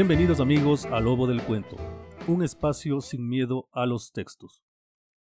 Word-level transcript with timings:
Bienvenidos 0.00 0.38
amigos 0.38 0.86
a 0.86 1.00
Lobo 1.00 1.26
del 1.26 1.42
Cuento, 1.42 1.74
un 2.28 2.44
espacio 2.44 3.00
sin 3.00 3.28
miedo 3.28 3.68
a 3.72 3.84
los 3.84 4.12
textos. 4.12 4.62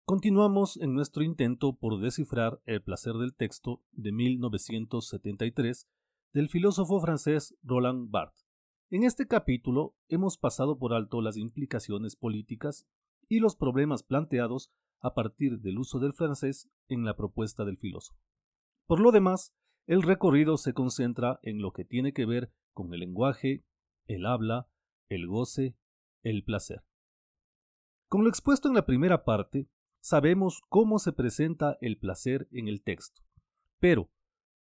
Continuamos 0.06 0.78
en 0.78 0.94
nuestro 0.94 1.24
intento 1.24 1.76
por 1.76 2.00
descifrar 2.00 2.62
El 2.64 2.82
placer 2.82 3.16
del 3.16 3.36
texto 3.36 3.84
de 3.92 4.14
1973 4.14 5.90
del 6.32 6.48
filósofo 6.48 7.02
francés 7.02 7.54
Roland 7.64 8.12
Barthes. 8.12 8.48
En 8.90 9.04
este 9.04 9.28
capítulo 9.28 9.94
hemos 10.08 10.38
pasado 10.38 10.80
por 10.80 10.94
alto 10.94 11.22
las 11.22 11.36
implicaciones 11.36 12.16
políticas 12.16 12.88
y 13.28 13.40
los 13.40 13.58
problemas 13.58 14.04
planteados 14.04 14.72
a 15.02 15.14
partir 15.14 15.60
del 15.60 15.80
uso 15.80 16.00
del 16.00 16.14
francés 16.14 16.70
en 16.88 17.04
la 17.04 17.18
propuesta 17.18 17.66
del 17.66 17.78
filósofo. 17.78 18.22
Por 18.88 19.02
lo 19.02 19.12
demás, 19.12 19.54
el 19.86 20.02
recorrido 20.02 20.56
se 20.56 20.72
concentra 20.72 21.42
en 21.44 21.62
lo 21.62 21.74
que 21.74 21.84
tiene 21.84 22.14
que 22.14 22.26
ver 22.26 22.54
con 22.72 22.94
el 22.94 23.02
lenguaje, 23.02 23.66
el 24.08 24.26
habla, 24.26 24.68
el 25.10 25.28
goce, 25.28 25.78
el 26.24 26.44
placer. 26.44 26.84
Con 28.08 28.24
lo 28.24 28.30
expuesto 28.30 28.68
en 28.68 28.76
la 28.76 28.86
primera 28.86 29.24
parte, 29.24 29.70
sabemos 30.02 30.62
cómo 30.70 31.00
se 31.00 31.14
presenta 31.14 31.78
el 31.82 31.98
placer 31.98 32.48
en 32.52 32.68
el 32.68 32.84
texto. 32.84 33.22
Pero, 33.80 34.12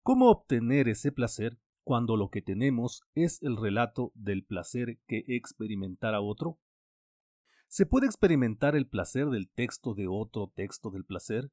¿cómo 0.02 0.30
obtener 0.30 0.88
ese 0.88 1.12
placer 1.12 1.58
cuando 1.82 2.16
lo 2.16 2.30
que 2.30 2.42
tenemos 2.42 3.02
es 3.14 3.42
el 3.42 3.56
relato 3.56 4.12
del 4.14 4.44
placer 4.44 5.00
que 5.06 5.24
experimentara 5.28 6.20
otro? 6.20 6.58
¿Se 7.68 7.86
puede 7.86 8.06
experimentar 8.06 8.76
el 8.76 8.88
placer 8.88 9.28
del 9.28 9.50
texto 9.50 9.94
de 9.94 10.08
otro 10.08 10.52
texto 10.54 10.90
del 10.90 11.04
placer? 11.04 11.50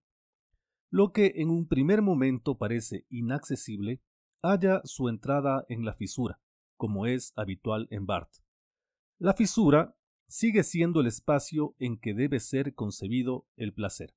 Lo 0.89 1.11
que 1.11 1.33
en 1.36 1.49
un 1.49 1.67
primer 1.67 2.02
momento 2.02 2.58
parece 2.58 3.05
inaccesible 3.09 4.02
halla 4.42 4.81
su 4.83 5.09
entrada 5.09 5.66
en 5.70 5.86
la 5.86 5.94
fisura, 5.94 6.39
como 6.77 7.05
es 7.05 7.33
habitual 7.35 7.87
en 7.89 8.05
Barth. 8.05 8.41
La 9.17 9.33
fisura 9.33 9.95
sigue 10.27 10.63
siendo 10.63 11.01
el 11.01 11.07
espacio 11.07 11.75
en 11.79 11.97
que 11.97 12.13
debe 12.13 12.39
ser 12.39 12.73
concebido 12.73 13.47
el 13.55 13.73
placer. 13.73 14.15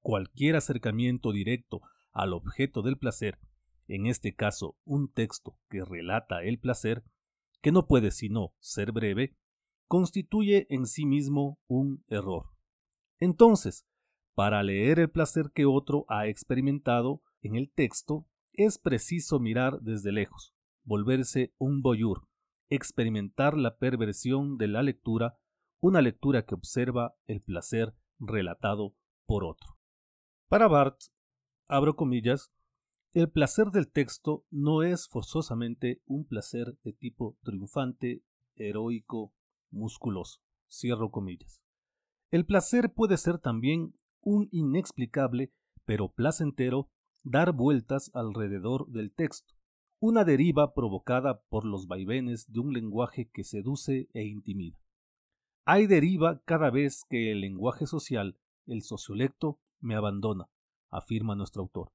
Cualquier 0.00 0.56
acercamiento 0.56 1.32
directo 1.32 1.82
al 2.12 2.32
objeto 2.32 2.82
del 2.82 2.98
placer, 2.98 3.38
en 3.88 4.06
este 4.06 4.34
caso 4.34 4.76
un 4.84 5.12
texto 5.12 5.58
que 5.68 5.84
relata 5.84 6.42
el 6.42 6.58
placer, 6.58 7.04
que 7.60 7.72
no 7.72 7.86
puede 7.86 8.10
sino 8.10 8.54
ser 8.60 8.92
breve, 8.92 9.36
constituye 9.86 10.66
en 10.70 10.86
sí 10.86 11.04
mismo 11.04 11.58
un 11.66 12.04
error. 12.08 12.50
Entonces, 13.18 13.86
para 14.34 14.62
leer 14.62 15.00
el 15.00 15.10
placer 15.10 15.50
que 15.52 15.66
otro 15.66 16.06
ha 16.08 16.28
experimentado 16.28 17.22
en 17.42 17.56
el 17.56 17.70
texto, 17.70 18.26
es 18.52 18.78
preciso 18.78 19.40
mirar 19.40 19.80
desde 19.80 20.12
lejos, 20.12 20.54
volverse 20.84 21.54
un 21.58 21.82
voyeur, 21.82 22.26
experimentar 22.68 23.56
la 23.56 23.76
perversión 23.76 24.56
de 24.58 24.68
la 24.68 24.82
lectura, 24.82 25.38
una 25.80 26.00
lectura 26.02 26.44
que 26.44 26.54
observa 26.54 27.14
el 27.26 27.40
placer 27.40 27.94
relatado 28.18 28.94
por 29.26 29.44
otro. 29.44 29.78
Para 30.48 30.68
Barth, 30.68 31.04
abro 31.68 31.96
comillas, 31.96 32.52
el 33.12 33.28
placer 33.28 33.72
del 33.72 33.90
texto 33.90 34.44
no 34.50 34.82
es 34.82 35.08
forzosamente 35.08 36.00
un 36.06 36.26
placer 36.26 36.78
de 36.84 36.92
tipo 36.92 37.36
triunfante, 37.42 38.22
heroico, 38.54 39.34
musculoso. 39.70 40.40
Cierro 40.68 41.10
comillas. 41.10 41.60
El 42.30 42.46
placer 42.46 42.92
puede 42.94 43.16
ser 43.16 43.38
también 43.38 43.94
un 44.20 44.48
inexplicable, 44.52 45.52
pero 45.84 46.12
placentero, 46.12 46.88
dar 47.24 47.52
vueltas 47.52 48.12
alrededor 48.14 48.86
del 48.88 49.12
texto, 49.12 49.54
una 50.00 50.24
deriva 50.24 50.72
provocada 50.72 51.42
por 51.42 51.66
los 51.66 51.86
vaivenes 51.86 52.50
de 52.50 52.60
un 52.60 52.72
lenguaje 52.72 53.28
que 53.28 53.44
seduce 53.44 54.08
e 54.14 54.24
intimida. 54.24 54.78
Hay 55.66 55.86
deriva 55.86 56.42
cada 56.46 56.70
vez 56.70 57.04
que 57.04 57.30
el 57.30 57.42
lenguaje 57.42 57.86
social, 57.86 58.38
el 58.66 58.82
sociolecto, 58.82 59.60
me 59.78 59.94
abandona, 59.94 60.48
afirma 60.88 61.36
nuestro 61.36 61.62
autor. 61.62 61.92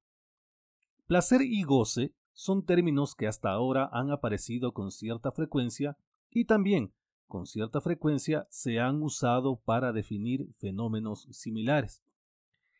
Placer 1.07 1.41
y 1.41 1.63
goce 1.63 2.13
son 2.33 2.63
términos 2.63 3.15
que 3.15 3.27
hasta 3.27 3.49
ahora 3.49 3.89
han 3.91 4.11
aparecido 4.11 4.71
con 4.73 4.91
cierta 4.91 5.31
frecuencia 5.31 5.97
y 6.29 6.45
también 6.45 6.93
con 7.27 7.47
cierta 7.47 7.81
frecuencia 7.81 8.47
se 8.51 8.79
han 8.79 9.01
usado 9.01 9.57
para 9.57 9.91
definir 9.93 10.53
fenómenos 10.59 11.27
similares. 11.31 12.03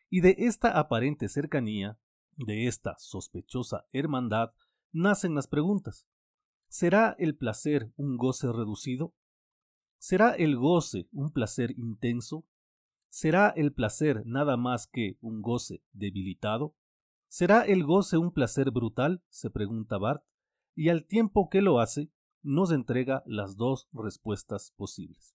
Y 0.08 0.20
de 0.20 0.36
esta 0.38 0.78
aparente 0.78 1.28
cercanía, 1.28 1.98
de 2.36 2.66
esta 2.68 2.96
sospechosa 2.98 3.86
hermandad, 3.92 4.52
nacen 4.92 5.34
las 5.34 5.46
preguntas. 5.46 6.06
¿Será 6.68 7.14
el 7.18 7.36
placer 7.36 7.92
un 7.96 8.16
goce 8.16 8.50
reducido? 8.52 9.14
¿Será 9.98 10.32
el 10.32 10.56
goce 10.56 11.08
un 11.12 11.32
placer 11.32 11.72
intenso? 11.78 12.46
¿Será 13.08 13.50
el 13.50 13.72
placer 13.72 14.22
nada 14.26 14.56
más 14.56 14.86
que 14.86 15.16
un 15.20 15.42
goce 15.42 15.82
debilitado? 15.92 16.74
¿Será 17.28 17.62
el 17.62 17.84
goce 17.84 18.18
un 18.18 18.32
placer 18.32 18.70
brutal? 18.70 19.22
se 19.28 19.50
pregunta 19.50 19.98
Bart, 19.98 20.24
y 20.74 20.90
al 20.90 21.06
tiempo 21.06 21.48
que 21.48 21.62
lo 21.62 21.80
hace, 21.80 22.10
nos 22.42 22.70
entrega 22.70 23.22
las 23.26 23.56
dos 23.56 23.88
respuestas 23.92 24.72
posibles. 24.76 25.34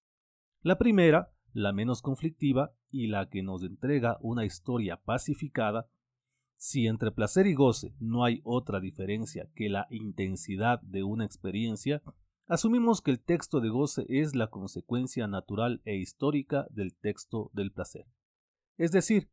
La 0.61 0.77
primera, 0.77 1.33
la 1.53 1.73
menos 1.73 2.01
conflictiva 2.01 2.73
y 2.89 3.07
la 3.07 3.29
que 3.29 3.43
nos 3.43 3.63
entrega 3.63 4.17
una 4.21 4.45
historia 4.45 4.97
pacificada, 4.97 5.89
si 6.61 6.85
entre 6.85 7.11
placer 7.11 7.47
y 7.47 7.55
goce 7.55 7.95
no 7.99 8.23
hay 8.23 8.39
otra 8.43 8.79
diferencia 8.79 9.49
que 9.55 9.67
la 9.67 9.87
intensidad 9.89 10.79
de 10.83 11.01
una 11.01 11.25
experiencia, 11.25 12.03
asumimos 12.45 13.01
que 13.01 13.09
el 13.09 13.19
texto 13.19 13.61
de 13.61 13.69
goce 13.69 14.05
es 14.07 14.35
la 14.35 14.51
consecuencia 14.51 15.25
natural 15.25 15.81
e 15.85 15.95
histórica 15.95 16.67
del 16.69 16.93
texto 16.93 17.49
del 17.53 17.71
placer. 17.71 18.05
Es 18.77 18.91
decir, 18.91 19.31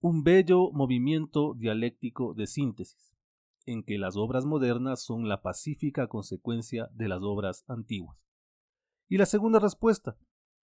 un 0.00 0.24
bello 0.24 0.72
movimiento 0.72 1.54
dialéctico 1.54 2.34
de 2.34 2.48
síntesis, 2.48 3.14
en 3.64 3.84
que 3.84 3.96
las 3.96 4.16
obras 4.16 4.44
modernas 4.44 5.04
son 5.04 5.28
la 5.28 5.40
pacífica 5.40 6.08
consecuencia 6.08 6.88
de 6.94 7.06
las 7.06 7.20
obras 7.22 7.62
antiguas. 7.68 8.18
Y 9.08 9.18
la 9.18 9.26
segunda 9.26 9.60
respuesta, 9.60 10.18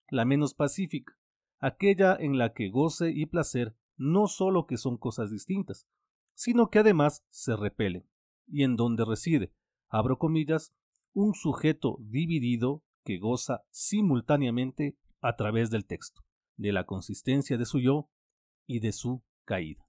la 0.10 0.26
menos 0.26 0.54
pacífica, 0.54 1.18
aquella 1.60 2.14
en 2.20 2.38
la 2.38 2.52
que 2.52 2.70
goce 2.70 3.12
y 3.12 3.26
placer 3.26 3.78
no 3.97 4.28
solo 4.28 4.66
que 4.66 4.78
son 4.78 4.97
cosas 4.97 5.31
distintas, 5.31 5.88
sino 6.34 6.69
que 6.69 6.79
además 6.79 7.24
se 7.29 7.56
repelen, 7.56 8.07
y 8.47 8.63
en 8.63 8.75
donde 8.75 9.06
reside, 9.06 9.53
abro 9.90 10.18
comillas, 10.18 10.74
un 11.13 11.34
sujeto 11.34 11.97
dividido 12.00 12.84
que 13.03 13.19
goza 13.19 13.63
simultáneamente 13.69 14.97
a 15.22 15.35
través 15.35 15.69
del 15.69 15.85
texto, 15.85 16.22
de 16.57 16.72
la 16.72 16.85
consistencia 16.85 17.57
de 17.57 17.66
su 17.66 17.80
yo 17.80 18.10
y 18.66 18.80
de 18.80 18.92
su 18.92 19.24
caída. 19.45 19.86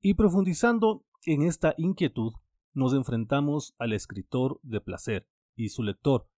Y 0.00 0.14
profundizando 0.14 1.04
en 1.24 1.42
esta 1.42 1.74
inquietud, 1.76 2.32
nos 2.74 2.92
enfrentamos 2.92 3.74
al 3.78 3.92
escritor 3.92 4.60
de 4.62 4.80
placer 4.80 5.28
y 5.54 5.70
su 5.70 5.82
lector, 5.82 6.28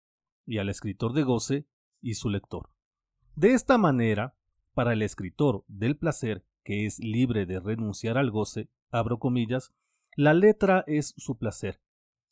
y 0.46 0.58
al 0.58 0.68
escritor 0.68 1.12
de 1.12 1.24
goce 1.24 1.66
y 2.00 2.14
su 2.14 2.30
lector. 2.30 2.70
De 3.34 3.52
esta 3.52 3.76
manera, 3.76 4.36
para 4.74 4.92
el 4.92 5.02
escritor 5.02 5.64
del 5.66 5.96
placer 5.96 6.44
que 6.64 6.86
es 6.86 6.98
libre 6.98 7.46
de 7.46 7.60
renunciar 7.60 8.18
al 8.18 8.30
goce, 8.30 8.68
abro 8.90 9.18
comillas, 9.18 9.72
la 10.16 10.34
letra 10.34 10.84
es 10.86 11.14
su 11.16 11.36
placer. 11.36 11.80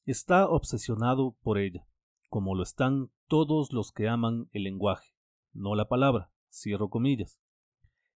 Está 0.04 0.48
obsesionado 0.48 1.36
por 1.42 1.58
ella, 1.58 1.86
como 2.28 2.54
lo 2.54 2.62
están 2.62 3.10
todos 3.28 3.72
los 3.72 3.92
que 3.92 4.08
aman 4.08 4.48
el 4.52 4.64
lenguaje, 4.64 5.14
no 5.52 5.74
la 5.74 5.88
palabra, 5.88 6.30
cierro 6.50 6.90
comillas. 6.90 7.40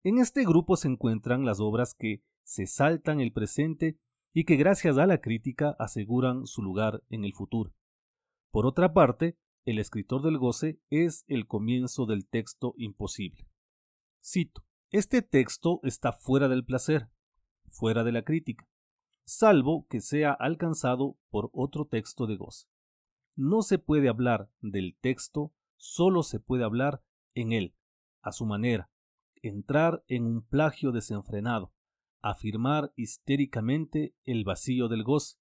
En 0.02 0.18
este 0.18 0.44
grupo 0.44 0.76
se 0.76 0.88
encuentran 0.88 1.44
las 1.44 1.60
obras 1.60 1.94
que 1.94 2.22
se 2.42 2.66
saltan 2.66 3.20
el 3.20 3.32
presente 3.32 3.98
y 4.32 4.44
que 4.44 4.56
gracias 4.56 4.96
a 4.98 5.06
la 5.06 5.20
crítica 5.20 5.76
aseguran 5.78 6.46
su 6.46 6.62
lugar 6.62 7.02
en 7.10 7.24
el 7.24 7.34
futuro. 7.34 7.74
Por 8.50 8.66
otra 8.66 8.92
parte, 8.92 9.36
el 9.64 9.78
escritor 9.78 10.22
del 10.22 10.38
goce 10.38 10.80
es 10.90 11.24
el 11.28 11.46
comienzo 11.46 12.06
del 12.06 12.26
texto 12.26 12.74
imposible. 12.76 13.46
Cito, 14.24 14.64
este 14.90 15.22
texto 15.22 15.80
está 15.84 16.12
fuera 16.12 16.48
del 16.48 16.64
placer, 16.64 17.08
fuera 17.68 18.02
de 18.02 18.10
la 18.10 18.22
crítica, 18.22 18.68
salvo 19.24 19.86
que 19.88 20.00
sea 20.00 20.32
alcanzado 20.32 21.16
por 21.30 21.50
otro 21.52 21.86
texto 21.86 22.26
de 22.26 22.36
goce. 22.36 22.66
No 23.36 23.62
se 23.62 23.78
puede 23.78 24.08
hablar 24.08 24.50
del 24.60 24.96
texto, 25.00 25.54
solo 25.76 26.24
se 26.24 26.40
puede 26.40 26.64
hablar 26.64 27.04
en 27.34 27.52
él, 27.52 27.76
a 28.20 28.32
su 28.32 28.44
manera, 28.46 28.90
entrar 29.42 30.02
en 30.08 30.26
un 30.26 30.42
plagio 30.42 30.90
desenfrenado, 30.90 31.72
afirmar 32.20 32.92
histéricamente 32.96 34.16
el 34.24 34.44
vacío 34.44 34.88
del 34.88 35.04
goce, 35.04 35.36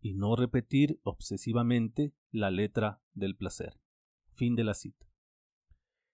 y 0.00 0.14
no 0.14 0.34
repetir 0.34 0.98
obsesivamente 1.04 2.12
la 2.32 2.50
letra 2.50 3.00
del 3.12 3.36
placer. 3.36 3.78
Fin 4.30 4.56
de 4.56 4.64
la 4.64 4.74
cita. 4.74 5.06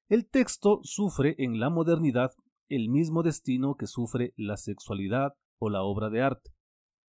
El 0.09 0.29
texto 0.29 0.81
sufre 0.83 1.35
en 1.39 1.59
la 1.59 1.71
modernidad 1.71 2.33
el 2.69 2.89
mismo 2.89 3.23
destino 3.23 3.77
que 3.77 3.87
sufre 3.87 4.35
la 4.37 4.57
sexualidad 4.57 5.35
o 5.59 5.71
la 5.71 5.83
obra 5.83 6.11
de 6.11 6.23
arte, 6.23 6.51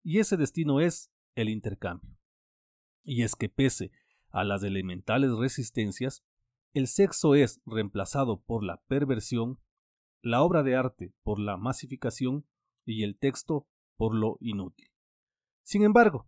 y 0.04 0.19
ese 0.19 0.38
destino 0.38 0.80
es 0.80 1.12
el 1.36 1.50
intercambio. 1.50 2.18
Y 3.04 3.24
es 3.24 3.36
que 3.36 3.50
pese 3.50 3.92
a 4.30 4.44
las 4.44 4.63
elementales 4.63 5.31
resistencias, 5.31 6.24
el 6.74 6.88
sexo 6.88 7.36
es 7.36 7.62
reemplazado 7.65 8.42
por 8.42 8.63
la 8.63 8.81
perversión, 8.88 9.59
la 10.21 10.42
obra 10.42 10.63
de 10.63 10.75
arte 10.75 11.13
por 11.24 11.39
la 11.39 11.57
masificación 11.57 12.45
y 12.86 13.03
el 13.03 13.18
texto 13.18 13.68
por 13.95 14.13
lo 14.13 14.38
inútil. 14.39 14.89
Sin 15.63 15.83
embargo, 15.83 16.27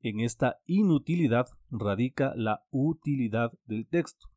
en 0.00 0.20
esta 0.20 0.60
inutilidad 0.64 1.48
radica 1.70 2.32
la 2.34 2.64
utilidad 2.70 3.52
del 3.64 3.86
texto. 3.86 4.28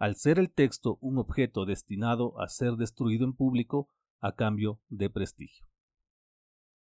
Al 0.00 0.16
ser 0.16 0.38
el 0.38 0.50
texto 0.50 0.96
un 1.02 1.18
objeto 1.18 1.66
destinado 1.66 2.40
a 2.40 2.48
ser 2.48 2.76
destruido 2.76 3.26
en 3.26 3.34
público 3.34 3.90
a 4.18 4.34
cambio 4.34 4.80
de 4.88 5.10
prestigio. 5.10 5.66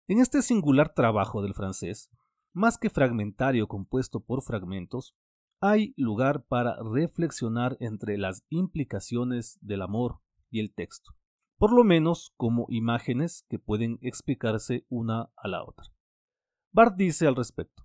En 0.07 0.19
este 0.19 0.41
singular 0.41 0.93
trabajo 0.93 1.41
del 1.41 1.53
francés, 1.53 2.09
más 2.53 2.77
que 2.77 2.89
fragmentario 2.89 3.67
compuesto 3.67 4.21
por 4.21 4.41
fragmentos, 4.41 5.17
hay 5.59 5.93
lugar 5.97 6.45
para 6.45 6.77
reflexionar 6.81 7.75
entre 7.81 8.17
las 8.17 8.45
implicaciones 8.47 9.59
del 9.59 9.81
amor 9.81 10.21
y 10.49 10.61
el 10.61 10.73
texto, 10.73 11.11
por 11.57 11.73
lo 11.73 11.83
menos 11.83 12.31
como 12.37 12.67
imágenes 12.69 13.43
que 13.49 13.59
pueden 13.59 13.99
explicarse 14.01 14.85
una 14.87 15.29
a 15.35 15.49
la 15.49 15.65
otra. 15.65 15.91
Barth 16.71 16.95
dice 16.95 17.27
al 17.27 17.35
respecto, 17.35 17.83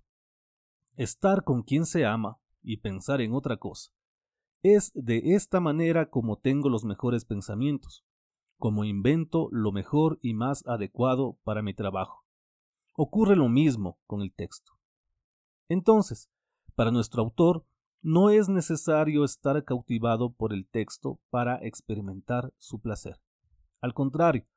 estar 0.95 1.43
con 1.43 1.63
quien 1.63 1.85
se 1.85 2.05
ama 2.05 2.39
y 2.63 2.77
pensar 2.77 3.19
en 3.19 3.33
otra 3.33 3.57
cosa. 3.57 3.91
Es 4.67 4.91
de 4.95 5.35
esta 5.35 5.59
manera 5.59 6.09
como 6.09 6.39
tengo 6.39 6.69
los 6.69 6.85
mejores 6.85 7.23
pensamientos, 7.23 8.03
como 8.57 8.83
invento 8.83 9.47
lo 9.51 9.71
mejor 9.71 10.17
y 10.23 10.33
más 10.33 10.65
adecuado 10.65 11.37
para 11.43 11.61
mi 11.61 11.75
trabajo. 11.75 12.25
Ocurre 12.95 13.35
lo 13.35 13.47
mismo 13.47 13.99
con 14.07 14.23
el 14.23 14.33
texto. 14.33 14.71
Entonces, 15.69 16.31
para 16.73 16.89
nuestro 16.89 17.21
autor, 17.21 17.63
no 18.01 18.31
es 18.31 18.49
necesario 18.49 19.23
estar 19.23 19.63
cautivado 19.65 20.33
por 20.33 20.51
el 20.51 20.67
texto 20.67 21.19
para 21.29 21.57
experimentar 21.57 22.51
su 22.57 22.81
placer. 22.81 23.21
Al 23.81 23.93
contrario, 23.93 24.47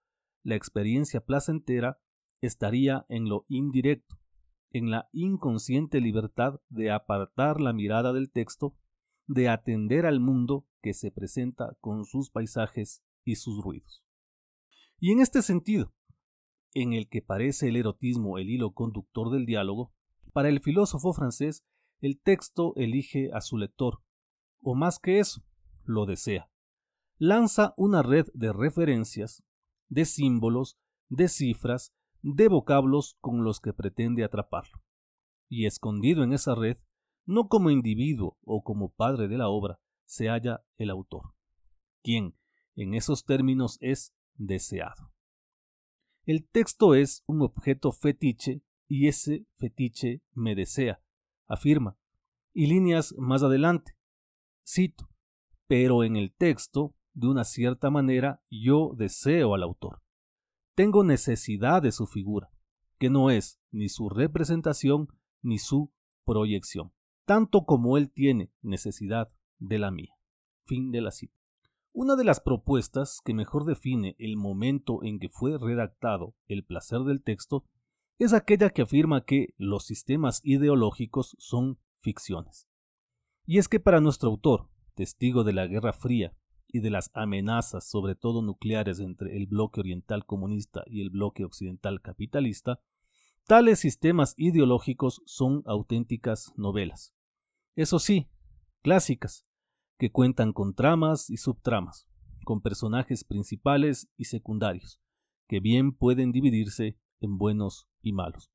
la 0.43 0.55
experiencia 0.55 1.21
placentera 1.21 2.01
estaría 2.41 3.05
en 3.11 3.29
lo 3.29 3.45
indirecto, 3.47 4.17
en 4.71 4.91
la 4.91 5.11
inconsciente 5.13 6.01
libertad 6.01 6.63
de 6.71 6.93
apartar 6.93 7.61
la 7.61 7.75
mirada 7.75 8.15
del 8.15 8.31
texto, 8.31 8.75
de 9.29 9.49
atender 9.49 10.07
al 10.07 10.19
mundo 10.19 10.67
que 10.83 10.95
se 10.95 11.13
presenta 11.13 11.77
con 11.81 12.05
sus 12.05 12.31
paisajes 12.31 13.05
y 13.25 13.37
sus 13.37 13.63
ruidos. 13.63 14.03
Y 14.99 15.13
en 15.13 15.21
este 15.21 15.43
sentido, 15.43 15.95
en 16.75 16.93
el 16.93 17.09
que 17.09 17.23
parece 17.23 17.69
el 17.69 17.77
erotismo 17.77 18.39
el 18.39 18.51
hilo 18.51 18.73
conductor 18.73 19.31
del 19.31 19.47
diálogo, 19.47 19.93
para 20.33 20.49
el 20.49 20.61
filósofo 20.61 21.13
francés 21.13 21.65
el 22.01 22.21
texto 22.21 22.73
elige 22.77 23.31
a 23.33 23.41
su 23.41 23.59
lector, 23.59 24.03
o 24.61 24.75
más 24.75 24.99
que 24.99 25.19
eso, 25.19 25.45
lo 25.85 26.07
desea. 26.07 26.51
Lanza 27.19 27.75
una 27.77 28.03
red 28.03 28.27
de 28.35 28.53
referencias, 28.53 29.43
de 29.89 30.05
símbolos, 30.05 30.79
de 31.09 31.29
cifras, 31.29 31.93
de 32.23 32.49
vocablos 32.49 33.17
con 33.21 33.45
los 33.45 33.61
que 33.61 33.73
pretende 33.73 34.25
atraparlo. 34.25 34.83
Y 35.49 35.67
escondido 35.67 36.23
en 36.23 36.33
esa 36.33 36.55
red, 36.55 36.79
no 37.29 37.49
como 37.49 37.71
individuo 37.71 38.39
o 38.43 38.63
como 38.63 38.93
padre 38.93 39.29
de 39.29 39.39
la 39.39 39.49
obra, 39.49 39.79
se 40.05 40.29
halla 40.29 40.65
el 40.77 40.91
autor, 40.91 41.35
quien, 42.03 42.35
en 42.75 42.95
esos 42.95 43.25
términos, 43.25 43.79
es 43.81 44.15
deseado. 44.35 45.13
El 46.25 46.49
texto 46.49 46.95
es 46.95 47.23
un 47.27 47.43
objeto 47.43 47.93
fetiche 47.93 48.63
y 48.89 49.07
ese 49.09 49.47
fetiche 49.57 50.23
me 50.33 50.55
desea, 50.55 51.01
afirma. 51.47 51.97
Y 52.53 52.67
líneas 52.67 53.15
más 53.19 53.43
adelante, 53.43 53.97
cito, 54.67 55.09
pero 55.67 56.03
en 56.03 56.17
el 56.17 56.35
texto, 56.35 56.97
de 57.13 57.29
una 57.29 57.45
cierta 57.45 57.91
manera, 57.91 58.43
yo 58.51 58.95
deseo 58.97 59.55
al 59.55 59.63
autor 59.63 60.03
tengo 60.79 61.03
necesidad 61.03 61.83
de 61.83 61.91
su 61.91 62.07
figura, 62.07 62.53
que 63.01 63.11
no 63.11 63.33
es 63.33 63.61
ni 63.73 63.89
su 63.89 64.09
representación 64.09 65.09
ni 65.43 65.59
su 65.59 65.93
proyección, 66.25 66.93
tanto 67.29 67.67
como 67.67 67.99
él 67.99 68.11
tiene 68.11 68.51
necesidad 68.63 69.31
de 69.59 69.79
la 69.79 69.91
mía. 69.91 70.15
Fin 70.63 70.91
de 70.91 71.03
la 71.03 71.11
cita. 71.11 71.37
Una 71.93 72.17
de 72.17 72.25
las 72.25 72.41
propuestas 72.41 73.21
que 73.23 73.35
mejor 73.35 73.67
define 73.67 74.17
el 74.19 74.39
momento 74.39 75.05
en 75.05 75.19
que 75.19 75.29
fue 75.29 75.59
redactado 75.59 76.35
el 76.47 76.65
placer 76.65 77.01
del 77.01 77.23
texto 77.23 77.67
es 78.19 78.33
aquella 78.33 78.71
que 78.71 78.81
afirma 78.81 79.27
que 79.27 79.53
los 79.59 79.85
sistemas 79.85 80.41
ideológicos 80.43 81.37
son 81.39 81.79
ficciones. 81.99 82.67
Y 83.45 83.59
es 83.59 83.69
que 83.69 83.79
para 83.79 84.01
nuestro 84.01 84.31
autor, 84.31 84.71
testigo 84.95 85.45
de 85.45 85.53
la 85.53 85.67
Guerra 85.67 85.93
Fría 85.93 86.35
y 86.67 86.81
de 86.81 86.89
las 86.89 87.11
amenazas, 87.13 87.87
sobre 87.87 88.15
todo 88.15 88.41
nucleares, 88.41 89.01
entre 89.01 89.37
el 89.37 89.49
bloque 89.49 89.81
oriental 89.81 90.25
comunista 90.25 90.83
y 90.87 91.03
el 91.03 91.11
bloque 91.11 91.45
occidental 91.45 92.01
capitalista, 92.01 92.81
tales 93.47 93.81
sistemas 93.81 94.33
ideológicos 94.39 95.21
son 95.27 95.63
auténticas 95.67 96.55
novelas. 96.57 97.13
Eso 97.79 98.01
sí, 98.01 98.29
clásicas, 98.83 99.47
que 100.01 100.11
cuentan 100.11 100.53
con 100.53 100.75
tramas 100.75 101.31
y 101.31 101.37
subtramas, 101.37 102.09
con 102.45 102.61
personajes 102.61 103.23
principales 103.23 104.11
y 104.17 104.25
secundarios, 104.25 105.01
que 105.47 105.61
bien 105.61 105.93
pueden 105.93 106.33
dividirse 106.33 106.99
en 107.21 107.39
buenos 107.39 107.89
y 108.03 108.13
malos. 108.13 108.51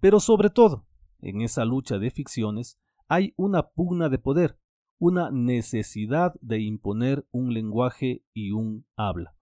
Pero 0.00 0.18
sobre 0.18 0.50
todo, 0.50 0.88
en 1.20 1.40
esa 1.40 1.64
lucha 1.64 1.98
de 1.98 2.10
ficciones 2.10 2.80
hay 3.06 3.32
una 3.36 3.68
pugna 3.68 4.08
de 4.08 4.18
poder, 4.18 4.58
una 4.98 5.30
necesidad 5.30 6.34
de 6.40 6.58
imponer 6.58 7.28
un 7.30 7.54
lenguaje 7.54 8.24
y 8.34 8.50
un 8.50 8.88
habla. 8.96 9.36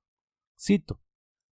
Cito, 0.60 1.00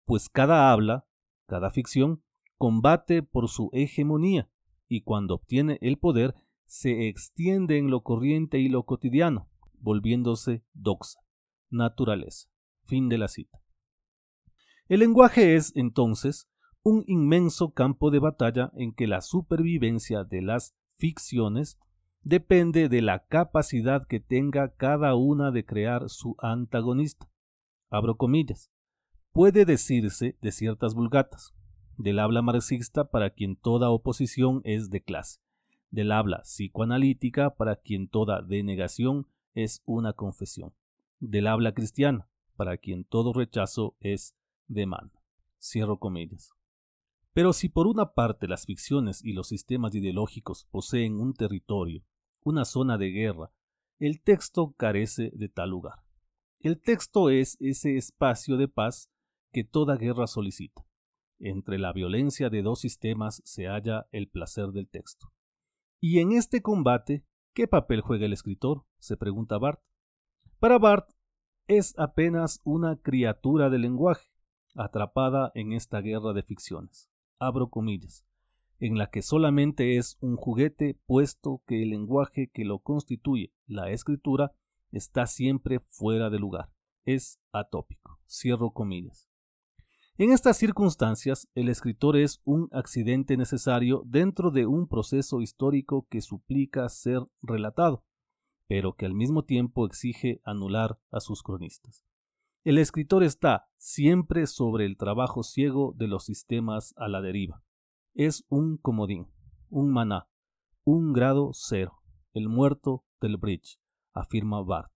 pues 0.04 0.28
cada 0.28 0.72
habla, 0.72 1.06
cada 1.46 1.70
ficción, 1.70 2.24
combate 2.58 3.22
por 3.22 3.48
su 3.48 3.70
hegemonía, 3.72 4.50
y 4.88 5.02
cuando 5.02 5.36
obtiene 5.36 5.78
el 5.80 5.96
poder 5.96 6.34
se 6.72 7.06
extiende 7.06 7.76
en 7.76 7.90
lo 7.90 8.02
corriente 8.02 8.58
y 8.58 8.70
lo 8.70 8.84
cotidiano, 8.84 9.50
volviéndose 9.74 10.64
doxa, 10.72 11.20
naturaleza. 11.68 12.48
Fin 12.86 13.10
de 13.10 13.18
la 13.18 13.28
cita. 13.28 13.60
El 14.88 15.00
lenguaje 15.00 15.54
es, 15.54 15.76
entonces, 15.76 16.48
un 16.82 17.04
inmenso 17.06 17.74
campo 17.74 18.10
de 18.10 18.20
batalla 18.20 18.72
en 18.74 18.94
que 18.94 19.06
la 19.06 19.20
supervivencia 19.20 20.24
de 20.24 20.40
las 20.40 20.74
ficciones 20.96 21.78
depende 22.22 22.88
de 22.88 23.02
la 23.02 23.26
capacidad 23.26 24.06
que 24.06 24.20
tenga 24.20 24.74
cada 24.74 25.14
una 25.14 25.50
de 25.50 25.66
crear 25.66 26.08
su 26.08 26.36
antagonista. 26.38 27.28
Abro 27.90 28.16
comillas. 28.16 28.72
Puede 29.32 29.66
decirse 29.66 30.38
de 30.40 30.52
ciertas 30.52 30.94
vulgatas, 30.94 31.52
del 31.98 32.18
habla 32.18 32.40
marxista 32.40 33.10
para 33.10 33.28
quien 33.28 33.56
toda 33.56 33.90
oposición 33.90 34.62
es 34.64 34.88
de 34.88 35.02
clase, 35.02 35.41
del 35.92 36.10
habla 36.10 36.42
psicoanalítica 36.42 37.54
para 37.54 37.76
quien 37.76 38.08
toda 38.08 38.42
denegación 38.42 39.28
es 39.54 39.80
una 39.84 40.12
confesión, 40.14 40.74
del 41.20 41.46
habla 41.46 41.72
cristiana 41.72 42.28
para 42.56 42.76
quien 42.76 43.04
todo 43.04 43.32
rechazo 43.32 43.96
es 44.00 44.34
demanda. 44.66 45.22
Cierro 45.60 45.98
comillas. 45.98 46.50
Pero 47.32 47.52
si 47.52 47.68
por 47.68 47.86
una 47.86 48.12
parte 48.14 48.48
las 48.48 48.66
ficciones 48.66 49.24
y 49.24 49.32
los 49.32 49.48
sistemas 49.48 49.94
ideológicos 49.94 50.66
poseen 50.70 51.20
un 51.20 51.34
territorio 51.34 52.04
una 52.44 52.64
zona 52.64 52.98
de 52.98 53.10
guerra, 53.10 53.52
el 53.98 54.20
texto 54.20 54.74
carece 54.76 55.30
de 55.34 55.48
tal 55.48 55.70
lugar. 55.70 56.02
El 56.60 56.80
texto 56.80 57.30
es 57.30 57.56
ese 57.60 57.96
espacio 57.96 58.56
de 58.56 58.68
paz 58.68 59.10
que 59.52 59.64
toda 59.64 59.96
guerra 59.96 60.26
solicita. 60.26 60.84
Entre 61.38 61.78
la 61.78 61.92
violencia 61.92 62.50
de 62.50 62.62
dos 62.62 62.80
sistemas 62.80 63.42
se 63.44 63.66
halla 63.66 64.06
el 64.10 64.28
placer 64.28 64.68
del 64.68 64.88
texto. 64.88 65.32
Y 66.04 66.18
en 66.18 66.32
este 66.32 66.62
combate, 66.62 67.24
¿qué 67.54 67.68
papel 67.68 68.00
juega 68.00 68.26
el 68.26 68.32
escritor? 68.32 68.84
se 68.98 69.16
pregunta 69.16 69.56
Bart. 69.56 69.80
Para 70.58 70.80
Bart, 70.80 71.08
es 71.68 71.96
apenas 71.96 72.60
una 72.64 72.96
criatura 72.96 73.70
del 73.70 73.82
lenguaje, 73.82 74.28
atrapada 74.74 75.52
en 75.54 75.72
esta 75.72 76.00
guerra 76.00 76.32
de 76.32 76.42
ficciones. 76.42 77.08
Abro 77.38 77.70
comillas 77.70 78.26
en 78.80 78.98
la 78.98 79.10
que 79.10 79.22
solamente 79.22 79.96
es 79.96 80.18
un 80.20 80.34
juguete 80.34 80.98
puesto 81.06 81.62
que 81.68 81.84
el 81.84 81.90
lenguaje 81.90 82.50
que 82.52 82.64
lo 82.64 82.80
constituye, 82.80 83.52
la 83.68 83.90
escritura, 83.90 84.56
está 84.90 85.28
siempre 85.28 85.78
fuera 85.78 86.30
de 86.30 86.40
lugar. 86.40 86.68
Es 87.04 87.38
atópico. 87.52 88.18
Cierro 88.28 88.72
comillas. 88.72 89.31
En 90.18 90.30
estas 90.30 90.58
circunstancias, 90.58 91.48
el 91.54 91.68
escritor 91.68 92.16
es 92.16 92.40
un 92.44 92.68
accidente 92.72 93.36
necesario 93.36 94.02
dentro 94.06 94.50
de 94.50 94.66
un 94.66 94.86
proceso 94.86 95.40
histórico 95.40 96.06
que 96.10 96.20
suplica 96.20 96.88
ser 96.88 97.20
relatado, 97.42 98.04
pero 98.68 98.94
que 98.94 99.06
al 99.06 99.14
mismo 99.14 99.44
tiempo 99.44 99.86
exige 99.86 100.40
anular 100.44 100.98
a 101.10 101.20
sus 101.20 101.42
cronistas. 101.42 102.04
El 102.64 102.78
escritor 102.78 103.22
está 103.22 103.66
siempre 103.78 104.46
sobre 104.46 104.86
el 104.86 104.96
trabajo 104.96 105.42
ciego 105.42 105.94
de 105.96 106.06
los 106.06 106.24
sistemas 106.24 106.94
a 106.96 107.08
la 107.08 107.20
deriva 107.20 107.62
es 108.14 108.44
un 108.48 108.76
comodín, 108.76 109.28
un 109.70 109.90
maná, 109.90 110.28
un 110.84 111.12
grado 111.12 111.50
cero, 111.54 112.02
el 112.34 112.48
muerto 112.48 113.04
del 113.20 113.38
bridge, 113.38 113.78
afirma 114.12 114.62
Bart. 114.62 114.92